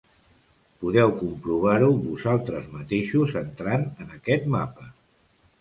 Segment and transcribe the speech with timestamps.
[0.83, 4.91] Podeu comprovar-ho vosaltres mateixos entrant en aquest mapa.